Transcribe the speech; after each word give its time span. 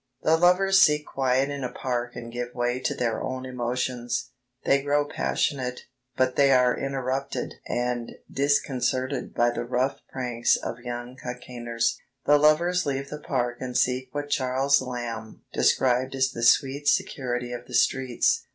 The 0.23 0.35
lovers 0.35 0.81
seek 0.81 1.05
quiet 1.05 1.51
in 1.51 1.63
a 1.63 1.71
park 1.71 2.15
and 2.15 2.31
give 2.31 2.55
way 2.55 2.79
to 2.79 2.95
their 2.95 3.21
own 3.21 3.45
emotions. 3.45 4.31
They 4.65 4.81
grow 4.81 5.05
passionate, 5.07 5.81
but 6.17 6.35
they 6.35 6.51
are 6.51 6.75
interrupted 6.75 7.59
and 7.67 8.13
disconcerted 8.27 9.35
by 9.35 9.51
the 9.51 9.63
rough 9.63 10.01
pranks 10.09 10.55
of 10.55 10.79
young 10.79 11.17
Cockaigners. 11.23 11.97
The 12.25 12.39
lovers 12.39 12.87
leave 12.87 13.09
the 13.11 13.19
park 13.21 13.57
and 13.59 13.77
seek 13.77 14.09
what 14.11 14.31
Charles 14.31 14.81
Lamb 14.81 15.43
described 15.53 16.15
as 16.15 16.31
the 16.31 16.41
sweet 16.41 16.87
security 16.87 17.53
of 17.53 17.67
the 17.67 17.75
streets. 17.75 18.47